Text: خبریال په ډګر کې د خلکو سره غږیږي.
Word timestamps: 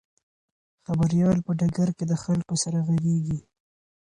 خبریال 0.85 1.37
په 1.45 1.51
ډګر 1.59 1.89
کې 1.97 2.05
د 2.11 2.13
خلکو 2.23 2.55
سره 2.63 2.77
غږیږي. 2.87 3.39